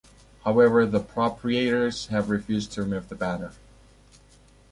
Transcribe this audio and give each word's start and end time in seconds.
However, 0.43 0.87
the 0.87 0.99
proprietors 0.99 2.07
have 2.07 2.31
refused 2.31 2.71
to 2.71 2.81
remove 2.81 3.09
the 3.09 3.13
banner. 3.15 3.51